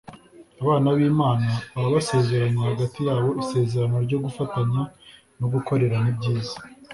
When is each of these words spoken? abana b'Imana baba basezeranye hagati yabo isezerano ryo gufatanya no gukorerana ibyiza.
abana 0.63 0.87
b'Imana 0.97 1.49
baba 1.73 1.89
basezeranye 1.95 2.61
hagati 2.69 2.97
yabo 3.07 3.29
isezerano 3.43 3.95
ryo 4.05 4.17
gufatanya 4.25 4.81
no 5.39 5.47
gukorerana 5.53 6.07
ibyiza. 6.13 6.57